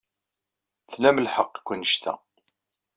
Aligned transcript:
Tlam 0.91 1.17
lḥeqq 1.25 1.53
deg 1.57 1.65
wanect-a. 1.67 2.13